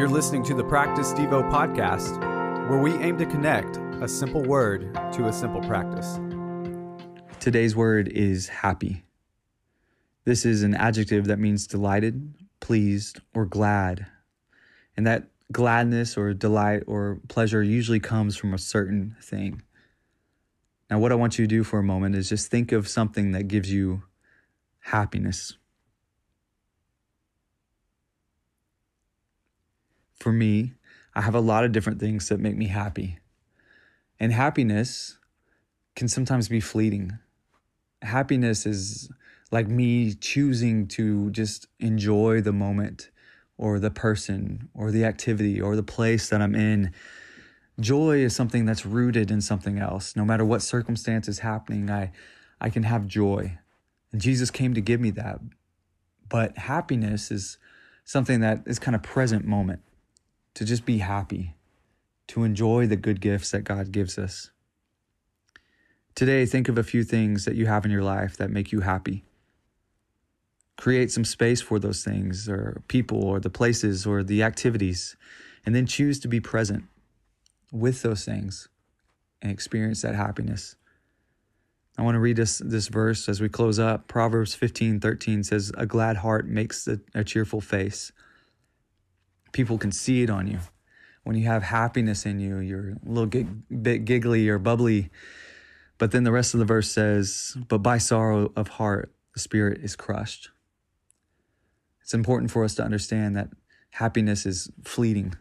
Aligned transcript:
You're 0.00 0.08
listening 0.08 0.42
to 0.44 0.54
the 0.54 0.64
Practice 0.64 1.12
Devo 1.12 1.42
podcast, 1.50 2.18
where 2.70 2.78
we 2.78 2.94
aim 3.04 3.18
to 3.18 3.26
connect 3.26 3.76
a 4.00 4.08
simple 4.08 4.42
word 4.42 4.94
to 5.12 5.26
a 5.26 5.32
simple 5.34 5.60
practice. 5.60 6.18
Today's 7.38 7.76
word 7.76 8.08
is 8.08 8.48
happy. 8.48 9.04
This 10.24 10.46
is 10.46 10.62
an 10.62 10.74
adjective 10.74 11.26
that 11.26 11.38
means 11.38 11.66
delighted, 11.66 12.32
pleased, 12.60 13.20
or 13.34 13.44
glad. 13.44 14.06
And 14.96 15.06
that 15.06 15.24
gladness 15.52 16.16
or 16.16 16.32
delight 16.32 16.84
or 16.86 17.20
pleasure 17.28 17.62
usually 17.62 18.00
comes 18.00 18.38
from 18.38 18.54
a 18.54 18.58
certain 18.58 19.16
thing. 19.20 19.60
Now, 20.88 20.98
what 20.98 21.12
I 21.12 21.16
want 21.16 21.38
you 21.38 21.44
to 21.44 21.46
do 21.46 21.62
for 21.62 21.78
a 21.78 21.84
moment 21.84 22.14
is 22.16 22.30
just 22.30 22.50
think 22.50 22.72
of 22.72 22.88
something 22.88 23.32
that 23.32 23.48
gives 23.48 23.70
you 23.70 24.04
happiness. 24.78 25.58
For 30.20 30.32
me, 30.32 30.74
I 31.14 31.22
have 31.22 31.34
a 31.34 31.40
lot 31.40 31.64
of 31.64 31.72
different 31.72 31.98
things 31.98 32.28
that 32.28 32.38
make 32.38 32.56
me 32.56 32.66
happy. 32.66 33.18
And 34.20 34.32
happiness 34.32 35.16
can 35.96 36.08
sometimes 36.08 36.48
be 36.48 36.60
fleeting. 36.60 37.18
Happiness 38.02 38.66
is 38.66 39.10
like 39.50 39.66
me 39.66 40.12
choosing 40.12 40.86
to 40.88 41.30
just 41.30 41.66
enjoy 41.80 42.42
the 42.42 42.52
moment 42.52 43.10
or 43.56 43.78
the 43.78 43.90
person 43.90 44.68
or 44.74 44.90
the 44.90 45.04
activity 45.04 45.60
or 45.60 45.74
the 45.74 45.82
place 45.82 46.28
that 46.28 46.42
I'm 46.42 46.54
in. 46.54 46.92
Joy 47.80 48.18
is 48.18 48.36
something 48.36 48.66
that's 48.66 48.84
rooted 48.84 49.30
in 49.30 49.40
something 49.40 49.78
else. 49.78 50.14
No 50.14 50.24
matter 50.24 50.44
what 50.44 50.60
circumstance 50.60 51.28
is 51.28 51.38
happening, 51.38 51.90
I, 51.90 52.12
I 52.60 52.68
can 52.68 52.82
have 52.82 53.06
joy. 53.06 53.58
And 54.12 54.20
Jesus 54.20 54.50
came 54.50 54.74
to 54.74 54.80
give 54.82 55.00
me 55.00 55.10
that. 55.12 55.40
But 56.28 56.58
happiness 56.58 57.30
is 57.30 57.58
something 58.04 58.40
that 58.40 58.62
is 58.66 58.78
kind 58.78 58.94
of 58.94 59.02
present 59.02 59.46
moment 59.46 59.80
to 60.60 60.66
just 60.66 60.84
be 60.84 60.98
happy, 60.98 61.54
to 62.26 62.44
enjoy 62.44 62.86
the 62.86 62.94
good 62.94 63.22
gifts 63.22 63.50
that 63.50 63.64
God 63.64 63.90
gives 63.92 64.18
us. 64.18 64.50
Today, 66.14 66.44
think 66.44 66.68
of 66.68 66.76
a 66.76 66.82
few 66.82 67.02
things 67.02 67.46
that 67.46 67.54
you 67.54 67.64
have 67.64 67.86
in 67.86 67.90
your 67.90 68.02
life 68.02 68.36
that 68.36 68.50
make 68.50 68.70
you 68.70 68.80
happy. 68.80 69.24
Create 70.76 71.10
some 71.10 71.24
space 71.24 71.62
for 71.62 71.78
those 71.78 72.04
things, 72.04 72.46
or 72.46 72.82
people, 72.88 73.24
or 73.24 73.40
the 73.40 73.48
places, 73.48 74.04
or 74.06 74.22
the 74.22 74.42
activities, 74.42 75.16
and 75.64 75.74
then 75.74 75.86
choose 75.86 76.20
to 76.20 76.28
be 76.28 76.40
present 76.40 76.84
with 77.72 78.02
those 78.02 78.26
things 78.26 78.68
and 79.40 79.50
experience 79.50 80.02
that 80.02 80.14
happiness. 80.14 80.76
I 81.96 82.02
want 82.02 82.16
to 82.16 82.20
read 82.20 82.36
this, 82.36 82.58
this 82.58 82.88
verse 82.88 83.30
as 83.30 83.40
we 83.40 83.48
close 83.48 83.78
up. 83.78 84.08
Proverbs 84.08 84.54
15 84.54 85.00
13 85.00 85.42
says, 85.42 85.72
A 85.78 85.86
glad 85.86 86.18
heart 86.18 86.46
makes 86.46 86.86
a, 86.86 87.00
a 87.14 87.24
cheerful 87.24 87.62
face. 87.62 88.12
People 89.52 89.78
can 89.78 89.92
see 89.92 90.22
it 90.22 90.30
on 90.30 90.46
you. 90.46 90.60
When 91.24 91.36
you 91.36 91.46
have 91.46 91.62
happiness 91.62 92.24
in 92.24 92.40
you, 92.40 92.58
you're 92.58 92.90
a 92.90 93.08
little 93.08 93.26
bit 93.26 94.04
giggly 94.04 94.48
or 94.48 94.58
bubbly. 94.58 95.10
But 95.98 96.12
then 96.12 96.24
the 96.24 96.32
rest 96.32 96.54
of 96.54 96.60
the 96.60 96.66
verse 96.66 96.90
says, 96.90 97.56
But 97.68 97.78
by 97.78 97.98
sorrow 97.98 98.52
of 98.56 98.68
heart, 98.68 99.12
the 99.34 99.40
spirit 99.40 99.80
is 99.82 99.96
crushed. 99.96 100.50
It's 102.00 102.14
important 102.14 102.50
for 102.50 102.64
us 102.64 102.74
to 102.76 102.82
understand 102.82 103.36
that 103.36 103.50
happiness 103.90 104.46
is 104.46 104.70
fleeting. 104.82 105.34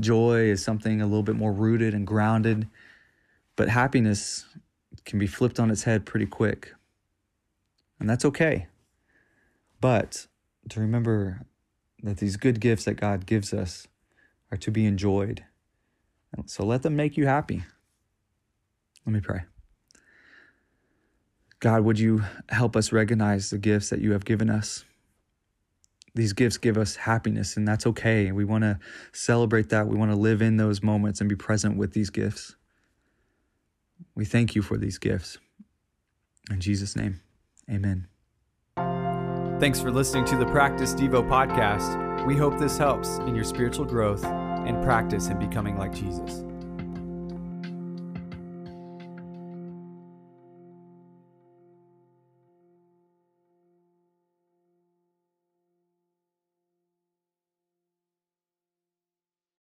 Joy 0.00 0.42
is 0.42 0.62
something 0.62 1.00
a 1.00 1.06
little 1.06 1.22
bit 1.22 1.36
more 1.36 1.52
rooted 1.52 1.94
and 1.94 2.06
grounded, 2.06 2.68
but 3.56 3.68
happiness 3.68 4.44
can 5.04 5.18
be 5.18 5.26
flipped 5.26 5.58
on 5.58 5.70
its 5.70 5.84
head 5.84 6.04
pretty 6.04 6.26
quick. 6.26 6.74
And 8.00 8.08
that's 8.08 8.24
okay. 8.24 8.66
But 9.80 10.26
to 10.68 10.80
remember 10.80 11.46
that 12.02 12.18
these 12.18 12.36
good 12.36 12.60
gifts 12.60 12.84
that 12.84 12.94
God 12.94 13.26
gives 13.26 13.52
us 13.52 13.88
are 14.50 14.58
to 14.58 14.70
be 14.70 14.86
enjoyed. 14.86 15.44
So 16.46 16.64
let 16.64 16.82
them 16.82 16.94
make 16.94 17.16
you 17.16 17.26
happy. 17.26 17.64
Let 19.04 19.12
me 19.12 19.20
pray. 19.20 19.42
God, 21.60 21.82
would 21.82 21.98
you 21.98 22.22
help 22.50 22.76
us 22.76 22.92
recognize 22.92 23.50
the 23.50 23.58
gifts 23.58 23.90
that 23.90 24.00
you 24.00 24.12
have 24.12 24.24
given 24.24 24.48
us? 24.48 24.84
These 26.14 26.32
gifts 26.32 26.58
give 26.58 26.76
us 26.78 26.96
happiness, 26.96 27.56
and 27.56 27.66
that's 27.66 27.86
okay. 27.86 28.32
We 28.32 28.44
want 28.44 28.62
to 28.62 28.78
celebrate 29.12 29.68
that. 29.70 29.88
We 29.88 29.96
want 29.96 30.10
to 30.10 30.16
live 30.16 30.42
in 30.42 30.56
those 30.56 30.82
moments 30.82 31.20
and 31.20 31.28
be 31.28 31.36
present 31.36 31.76
with 31.76 31.92
these 31.92 32.10
gifts. 32.10 32.54
We 34.14 34.24
thank 34.24 34.54
you 34.54 34.62
for 34.62 34.76
these 34.76 34.98
gifts. 34.98 35.38
In 36.50 36.60
Jesus' 36.60 36.96
name, 36.96 37.20
amen. 37.70 38.08
Thanks 39.60 39.80
for 39.80 39.90
listening 39.90 40.24
to 40.26 40.36
the 40.36 40.46
Practice 40.46 40.94
Devo 40.94 41.28
podcast. 41.28 42.24
We 42.24 42.36
hope 42.36 42.60
this 42.60 42.78
helps 42.78 43.18
in 43.18 43.34
your 43.34 43.42
spiritual 43.42 43.84
growth 43.84 44.24
and 44.24 44.80
practice 44.84 45.26
in 45.26 45.38
becoming 45.40 45.76
like 45.76 45.92
Jesus. 45.92 46.44